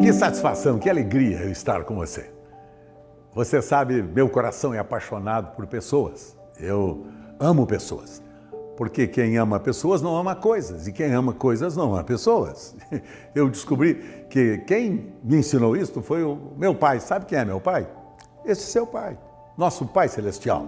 Que 0.00 0.12
satisfação, 0.12 0.78
que 0.78 0.90
alegria 0.90 1.38
eu 1.42 1.50
estar 1.52 1.84
com 1.84 1.94
você. 1.94 2.30
Você 3.34 3.62
sabe, 3.62 4.02
meu 4.02 4.28
coração 4.28 4.74
é 4.74 4.78
apaixonado 4.78 5.54
por 5.54 5.66
pessoas. 5.66 6.36
Eu 6.58 7.06
amo 7.38 7.66
pessoas. 7.66 8.22
Porque 8.76 9.06
quem 9.06 9.36
ama 9.36 9.60
pessoas 9.60 10.02
não 10.02 10.16
ama 10.16 10.34
coisas, 10.34 10.88
e 10.88 10.92
quem 10.92 11.12
ama 11.12 11.32
coisas 11.32 11.76
não 11.76 11.92
ama 11.92 12.02
pessoas. 12.02 12.74
Eu 13.34 13.48
descobri 13.48 14.26
que 14.28 14.58
quem 14.66 15.14
me 15.22 15.36
ensinou 15.36 15.76
isso 15.76 16.02
foi 16.02 16.24
o 16.24 16.36
meu 16.56 16.74
pai. 16.74 16.98
Sabe 16.98 17.26
quem 17.26 17.38
é 17.38 17.44
meu 17.44 17.60
pai? 17.60 17.86
Esse 18.44 18.62
seu 18.62 18.86
pai, 18.86 19.16
nosso 19.56 19.86
Pai 19.86 20.08
Celestial. 20.08 20.66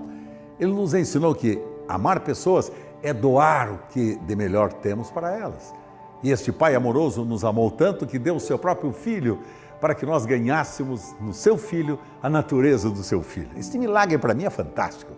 Ele 0.61 0.73
nos 0.73 0.95
ensinou 0.95 1.35
que 1.35 1.61
amar 1.89 2.21
pessoas 2.21 2.71
é 3.05 3.13
doar 3.13 3.71
o 3.71 3.79
que 3.91 4.17
de 4.17 4.35
melhor 4.35 4.73
temos 4.73 5.11
para 5.11 5.37
elas. 5.37 5.75
E 6.23 6.31
este 6.31 6.51
Pai 6.51 6.75
amoroso 6.75 7.23
nos 7.23 7.45
amou 7.45 7.71
tanto 7.71 8.07
que 8.07 8.19
deu 8.19 8.37
o 8.37 8.41
seu 8.41 8.59
próprio 8.59 8.93
Filho 8.93 9.41
para 9.79 9.95
que 9.95 10.07
nós 10.07 10.25
ganhássemos 10.25 11.15
no 11.21 11.35
seu 11.35 11.59
Filho 11.59 11.99
a 12.23 12.31
natureza 12.31 12.89
do 12.89 13.03
seu 13.03 13.23
Filho. 13.23 13.51
Este 13.59 13.79
milagre 13.79 14.17
para 14.17 14.33
mim 14.33 14.45
é 14.45 14.51
fantástico, 14.51 15.13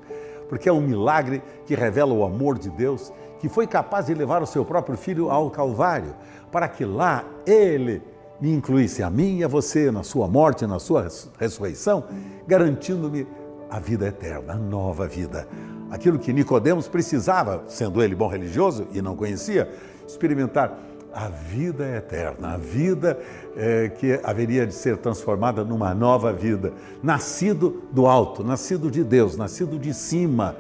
porque 0.48 0.68
é 0.68 0.72
um 0.72 0.80
milagre 0.80 1.40
que 1.64 1.76
revela 1.76 2.12
o 2.12 2.24
amor 2.24 2.58
de 2.58 2.68
Deus, 2.70 3.12
que 3.38 3.48
foi 3.48 3.68
capaz 3.68 4.06
de 4.06 4.14
levar 4.14 4.42
o 4.42 4.46
seu 4.46 4.64
próprio 4.64 4.96
Filho 4.98 5.30
ao 5.30 5.48
Calvário, 5.48 6.16
para 6.50 6.66
que 6.66 6.84
lá 6.84 7.24
Ele 7.46 8.02
me 8.40 8.52
incluísse 8.52 9.04
a 9.04 9.08
mim 9.08 9.38
e 9.38 9.44
a 9.44 9.48
você 9.48 9.92
na 9.92 10.02
sua 10.02 10.26
morte, 10.26 10.66
na 10.66 10.80
sua 10.80 11.06
ressurreição, 11.38 12.02
garantindo-me 12.48 13.28
a 13.70 13.78
vida 13.78 14.08
eterna, 14.08 14.54
a 14.54 14.56
nova 14.56 15.06
vida. 15.06 15.46
Aquilo 15.90 16.18
que 16.18 16.32
Nicodemos 16.32 16.88
precisava, 16.88 17.64
sendo 17.68 18.02
ele 18.02 18.14
bom 18.14 18.28
religioso 18.28 18.86
e 18.92 19.00
não 19.00 19.14
conhecia, 19.14 19.70
experimentar 20.06 20.78
a 21.14 21.28
vida 21.28 21.96
eterna, 21.96 22.54
a 22.54 22.56
vida 22.58 23.18
é, 23.56 23.88
que 23.88 24.20
haveria 24.22 24.66
de 24.66 24.74
ser 24.74 24.98
transformada 24.98 25.64
numa 25.64 25.94
nova 25.94 26.32
vida, 26.32 26.72
nascido 27.02 27.84
do 27.90 28.06
alto, 28.06 28.44
nascido 28.44 28.90
de 28.90 29.02
Deus, 29.02 29.36
nascido 29.36 29.78
de 29.78 29.94
cima, 29.94 30.56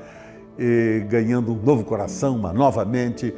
ganhando 1.08 1.52
um 1.52 1.56
novo 1.56 1.84
coração, 1.84 2.34
uma 2.34 2.52
nova 2.52 2.82
mente. 2.84 3.34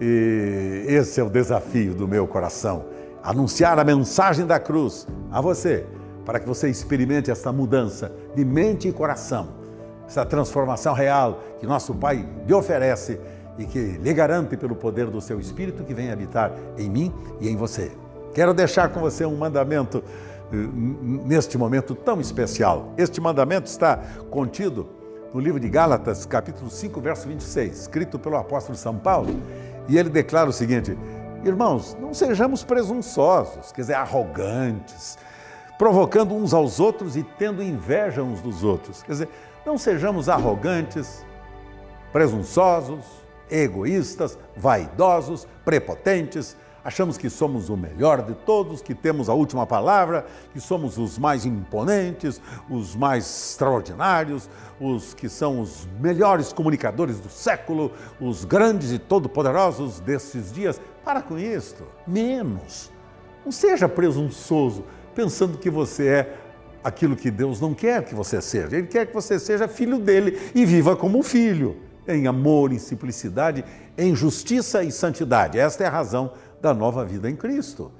E 0.00 0.84
esse 0.88 1.20
é 1.20 1.22
o 1.22 1.28
desafio 1.28 1.94
do 1.94 2.08
meu 2.08 2.26
coração: 2.26 2.86
anunciar 3.22 3.78
a 3.78 3.84
mensagem 3.84 4.46
da 4.46 4.58
cruz 4.58 5.06
a 5.30 5.40
você, 5.40 5.84
para 6.24 6.40
que 6.40 6.46
você 6.46 6.70
experimente 6.70 7.30
essa 7.30 7.52
mudança 7.52 8.10
de 8.34 8.44
mente 8.44 8.88
e 8.88 8.92
coração, 8.92 9.48
essa 10.06 10.24
transformação 10.24 10.94
real 10.94 11.40
que 11.58 11.66
nosso 11.66 11.94
Pai 11.94 12.26
lhe 12.46 12.54
oferece 12.54 13.18
e 13.58 13.64
que 13.64 13.78
lhe 13.78 14.14
garante 14.14 14.56
pelo 14.56 14.74
poder 14.74 15.06
do 15.06 15.20
seu 15.20 15.38
Espírito 15.38 15.84
que 15.84 15.94
vem 15.94 16.10
habitar 16.10 16.52
em 16.78 16.88
mim 16.88 17.12
e 17.40 17.48
em 17.48 17.56
você. 17.56 17.92
Quero 18.34 18.54
deixar 18.54 18.88
com 18.88 19.00
você 19.00 19.26
um 19.26 19.36
mandamento 19.36 20.02
eh, 20.52 20.56
neste 21.26 21.58
momento 21.58 21.94
tão 21.94 22.20
especial. 22.20 22.92
Este 22.96 23.20
mandamento 23.20 23.68
está 23.68 23.98
contido 24.30 24.88
no 25.34 25.40
livro 25.40 25.60
de 25.60 25.68
Gálatas, 25.68 26.26
capítulo 26.26 26.70
5, 26.70 27.00
verso 27.00 27.28
26, 27.28 27.80
escrito 27.80 28.18
pelo 28.18 28.36
apóstolo 28.36 28.76
São 28.76 28.96
Paulo, 28.96 29.34
e 29.88 29.98
ele 29.98 30.08
declara 30.08 30.48
o 30.48 30.52
seguinte: 30.52 30.96
Irmãos, 31.44 31.96
não 32.00 32.14
sejamos 32.14 32.62
presunçosos, 32.62 33.72
quer 33.72 33.82
dizer, 33.82 33.94
arrogantes, 33.94 35.18
provocando 35.78 36.34
uns 36.34 36.54
aos 36.54 36.78
outros 36.78 37.16
e 37.16 37.22
tendo 37.22 37.62
inveja 37.62 38.22
uns 38.22 38.40
dos 38.40 38.62
outros. 38.62 39.02
Quer 39.02 39.12
dizer, 39.12 39.28
não 39.64 39.78
sejamos 39.78 40.28
arrogantes, 40.28 41.24
presunçosos, 42.12 43.04
egoístas, 43.50 44.38
vaidosos, 44.56 45.46
prepotentes, 45.64 46.56
achamos 46.84 47.16
que 47.16 47.30
somos 47.30 47.68
o 47.68 47.76
melhor 47.76 48.22
de 48.22 48.34
todos, 48.34 48.82
que 48.82 48.94
temos 48.94 49.28
a 49.28 49.34
última 49.34 49.66
palavra, 49.66 50.26
que 50.52 50.60
somos 50.60 50.98
os 50.98 51.18
mais 51.18 51.44
imponentes, 51.44 52.40
os 52.68 52.96
mais 52.96 53.24
extraordinários, 53.24 54.48
os 54.80 55.14
que 55.14 55.28
são 55.28 55.60
os 55.60 55.86
melhores 56.00 56.52
comunicadores 56.52 57.20
do 57.20 57.28
século, 57.28 57.92
os 58.20 58.44
grandes 58.44 58.90
e 58.90 58.98
todo-poderosos 58.98 60.00
desses 60.00 60.52
dias. 60.52 60.80
Para 61.04 61.22
com 61.22 61.38
isto, 61.38 61.84
menos. 62.06 62.90
Não 63.44 63.52
seja 63.52 63.88
presunçoso, 63.88 64.84
pensando 65.14 65.58
que 65.58 65.70
você 65.70 66.08
é 66.08 66.38
aquilo 66.82 67.16
que 67.16 67.30
Deus 67.30 67.60
não 67.60 67.74
quer 67.74 68.04
que 68.04 68.14
você 68.14 68.40
seja. 68.40 68.76
Ele 68.76 68.86
quer 68.86 69.06
que 69.06 69.14
você 69.14 69.38
seja 69.38 69.68
filho 69.68 69.98
dele 69.98 70.38
e 70.54 70.64
viva 70.64 70.96
como 70.96 71.22
filho 71.22 71.76
em 72.06 72.26
amor, 72.26 72.72
em 72.72 72.78
simplicidade, 72.78 73.64
em 73.96 74.14
justiça 74.14 74.82
e 74.82 74.90
santidade. 74.90 75.58
Esta 75.58 75.84
é 75.84 75.86
a 75.86 75.90
razão 75.90 76.32
da 76.60 76.74
nova 76.74 77.04
vida 77.04 77.30
em 77.30 77.36
Cristo. 77.36 77.92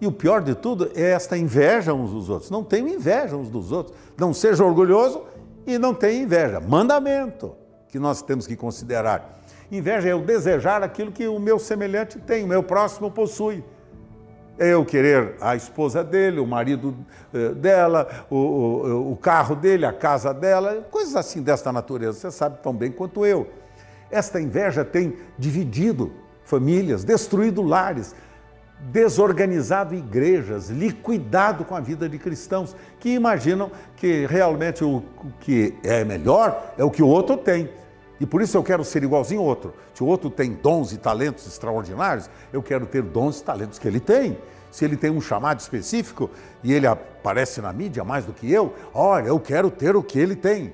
E 0.00 0.06
o 0.06 0.12
pior 0.12 0.42
de 0.42 0.54
tudo 0.54 0.90
é 0.94 1.10
esta 1.12 1.38
inveja 1.38 1.94
uns 1.94 2.10
dos 2.10 2.28
outros. 2.28 2.50
Não 2.50 2.62
tenham 2.62 2.88
inveja 2.88 3.36
uns 3.36 3.48
dos 3.48 3.72
outros. 3.72 3.96
Não 4.18 4.34
seja 4.34 4.62
orgulhoso 4.62 5.22
e 5.66 5.78
não 5.78 5.94
tenha 5.94 6.22
inveja. 6.22 6.60
Mandamento 6.60 7.54
que 7.88 7.98
nós 7.98 8.20
temos 8.20 8.46
que 8.46 8.56
considerar. 8.56 9.40
Inveja 9.72 10.08
é 10.08 10.12
eu 10.12 10.20
desejar 10.20 10.82
aquilo 10.82 11.10
que 11.10 11.26
o 11.26 11.38
meu 11.38 11.58
semelhante 11.58 12.18
tem, 12.18 12.44
o 12.44 12.46
meu 12.46 12.62
próximo 12.62 13.10
possui. 13.10 13.64
Eu 14.58 14.84
querer 14.84 15.34
a 15.40 15.54
esposa 15.54 16.02
dele, 16.02 16.40
o 16.40 16.46
marido 16.46 16.96
eh, 17.32 17.50
dela, 17.50 18.26
o, 18.30 18.36
o, 18.36 19.12
o, 19.12 19.16
carro 19.16 19.54
dele, 19.54 19.84
a 19.84 19.92
casa 19.92 20.32
dela, 20.32 20.86
coisas 20.90 21.14
assim 21.14 21.42
desta 21.42 21.70
natureza. 21.70 22.18
Você 22.18 22.30
sabe 22.30 22.58
tão 22.62 22.72
bem 22.72 22.90
quanto 22.90 23.26
eu. 23.26 23.48
Esta 24.10 24.40
inveja 24.40 24.84
tem 24.84 25.16
dividido 25.38 26.12
famílias, 26.44 27.04
destruído 27.04 27.60
lares, 27.60 28.14
desorganizado 28.80 29.94
igrejas, 29.94 30.70
liquidado 30.70 31.64
com 31.64 31.74
a 31.74 31.80
vida 31.80 32.08
de 32.08 32.18
cristãos 32.18 32.76
que 33.00 33.10
imaginam 33.10 33.70
que 33.96 34.26
realmente 34.26 34.84
o 34.84 35.02
que 35.40 35.74
é 35.82 36.04
melhor 36.04 36.74
é 36.78 36.84
o 36.84 36.90
que 36.90 37.02
o 37.02 37.08
outro 37.08 37.36
tem. 37.36 37.68
E 38.18 38.26
por 38.26 38.40
isso 38.40 38.56
eu 38.56 38.62
quero 38.62 38.84
ser 38.84 39.02
igualzinho 39.02 39.40
ao 39.40 39.46
outro. 39.46 39.74
Se 39.94 40.02
o 40.02 40.06
outro 40.06 40.30
tem 40.30 40.52
dons 40.52 40.92
e 40.92 40.96
talentos 40.96 41.46
extraordinários, 41.46 42.30
eu 42.52 42.62
quero 42.62 42.86
ter 42.86 43.02
dons 43.02 43.40
e 43.40 43.44
talentos 43.44 43.78
que 43.78 43.86
ele 43.86 44.00
tem. 44.00 44.38
Se 44.70 44.84
ele 44.84 44.96
tem 44.96 45.10
um 45.10 45.20
chamado 45.20 45.60
específico 45.60 46.30
e 46.62 46.72
ele 46.72 46.86
aparece 46.86 47.60
na 47.60 47.72
mídia 47.72 48.04
mais 48.04 48.24
do 48.24 48.32
que 48.32 48.50
eu, 48.50 48.74
olha, 48.92 49.28
eu 49.28 49.38
quero 49.38 49.70
ter 49.70 49.96
o 49.96 50.02
que 50.02 50.18
ele 50.18 50.34
tem. 50.34 50.72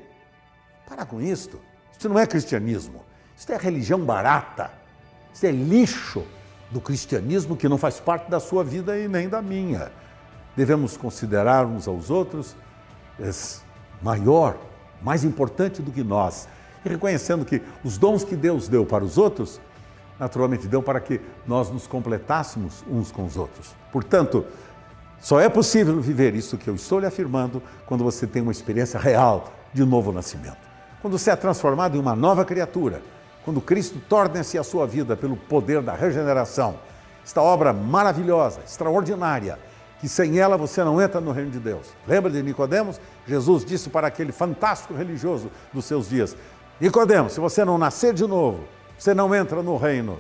Para 0.89 1.05
com 1.05 1.21
isto. 1.21 1.59
Isso 1.97 2.09
não 2.09 2.19
é 2.19 2.27
cristianismo. 2.27 3.05
Isso 3.37 3.51
é 3.53 3.57
religião 3.57 4.01
barata. 4.01 4.71
Isso 5.33 5.47
é 5.47 5.51
lixo 5.51 6.25
do 6.71 6.81
cristianismo 6.81 7.57
que 7.57 7.69
não 7.69 7.79
faz 7.79 8.01
parte 8.01 8.31
da 8.31 8.41
sua 8.41 8.65
vida 8.65 8.99
e 8.99 9.09
nem 9.09 9.29
da 9.29 9.43
minha. 9.43 9.91
Devemos 10.57 10.97
considerar 10.97 11.67
uns 11.67 11.89
aos 11.89 12.11
outros 12.11 12.57
maior, 14.01 14.57
mais 15.01 15.23
importante 15.23 15.81
do 15.81 15.93
que 15.93 16.03
nós 16.03 16.49
e 16.85 16.89
reconhecendo 16.89 17.45
que 17.45 17.63
os 17.85 17.99
dons 17.99 18.25
que 18.25 18.37
Deus 18.37 18.69
deu 18.69 18.85
para 18.85 19.05
os 19.05 19.19
outros, 19.19 19.61
naturalmente 20.19 20.67
deu 20.67 20.83
para 20.83 21.01
que 21.01 21.21
nós 21.47 21.71
nos 21.71 21.87
completássemos 21.87 22.85
uns 22.89 23.11
com 23.11 23.25
os 23.25 23.37
outros. 23.37 23.75
Portanto, 23.91 24.45
só 25.21 25.41
é 25.41 25.49
possível 25.49 26.01
viver 26.01 26.35
isso 26.35 26.59
que 26.59 26.69
eu 26.69 26.75
estou 26.75 26.99
lhe 26.99 27.07
afirmando 27.07 27.63
quando 27.87 28.03
você 28.03 28.27
tem 28.27 28.43
uma 28.43 28.53
experiência 28.53 28.99
real 28.99 29.53
de 29.73 29.85
novo 29.85 30.13
nascimento. 30.13 30.59
Quando 31.01 31.19
você 31.19 31.31
é 31.31 31.37
transformado 31.37 31.97
em 31.97 32.01
uma 32.01 32.15
nova 32.15 32.45
criatura, 32.45 33.03
quando 33.45 33.61
Cristo 33.61 34.01
torna-se 34.09 34.59
a 34.59 34.63
sua 34.63 34.87
vida 34.87 35.17
pelo 35.17 35.37
poder 35.37 35.83
da 35.83 35.95
regeneração, 35.95 36.77
esta 37.25 37.41
obra 37.41 37.73
maravilhosa, 37.73 38.61
extraordinária, 38.65 39.59
que 40.01 40.09
sem 40.09 40.39
ela 40.39 40.57
você 40.57 40.83
não 40.83 41.01
entra 41.01 41.21
no 41.21 41.31
reino 41.31 41.51
de 41.51 41.61
Deus. 41.61 41.89
Lembra 42.07 42.31
de 42.31 42.43
Nicodemos? 42.43 43.01
Jesus 43.27 43.65
disse 43.65 43.89
para 43.89 44.09
aquele 44.09 44.33
fantástico 44.33 44.95
religioso 44.95 45.51
dos 45.73 45.85
seus 45.85 46.09
dias: 46.09 46.37
Nicodemos, 46.83 47.35
se 47.35 47.39
você 47.39 47.65
não 47.65 47.79
nascer 47.79 48.13
de 48.13 48.27
novo, 48.27 48.65
você 48.99 49.15
não 49.15 49.33
entra 49.33 49.63
no 49.63 49.77
reino 49.77 50.19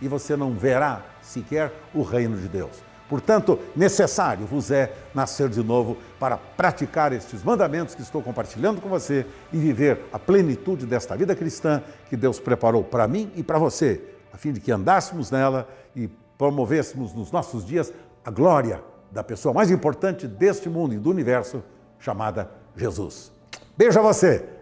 e 0.00 0.08
você 0.08 0.34
não 0.34 0.52
verá 0.52 1.00
sequer 1.22 1.72
o 1.94 2.02
reino 2.02 2.36
de 2.36 2.48
Deus. 2.48 2.82
Portanto, 3.08 3.56
necessário 3.76 4.44
vos 4.44 4.72
é 4.72 4.92
nascer 5.14 5.48
de 5.48 5.62
novo 5.62 5.96
para 6.18 6.36
praticar 6.36 7.12
estes 7.12 7.44
mandamentos 7.44 7.94
que 7.94 8.02
estou 8.02 8.20
compartilhando 8.20 8.80
com 8.80 8.88
você 8.88 9.24
e 9.52 9.58
viver 9.58 10.00
a 10.12 10.18
plenitude 10.18 10.86
desta 10.86 11.16
vida 11.16 11.36
cristã 11.36 11.80
que 12.08 12.16
Deus 12.16 12.40
preparou 12.40 12.82
para 12.82 13.06
mim 13.06 13.30
e 13.36 13.42
para 13.44 13.60
você, 13.60 14.02
a 14.32 14.36
fim 14.36 14.52
de 14.52 14.58
que 14.58 14.72
andássemos 14.72 15.30
nela 15.30 15.68
e 15.94 16.08
promovêssemos 16.36 17.14
nos 17.14 17.30
nossos 17.30 17.64
dias 17.64 17.92
a 18.24 18.30
glória 18.32 18.82
da 19.12 19.22
pessoa 19.22 19.54
mais 19.54 19.70
importante 19.70 20.26
deste 20.26 20.68
mundo 20.68 20.94
e 20.94 20.98
do 20.98 21.10
universo, 21.10 21.62
chamada 22.00 22.50
Jesus. 22.76 23.30
Beijo 23.78 24.00
a 24.00 24.02
você! 24.02 24.61